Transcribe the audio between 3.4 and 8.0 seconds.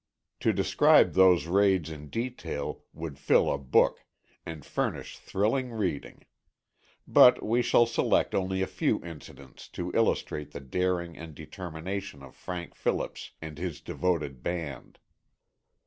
a book and furnish thrilling reading. But we shall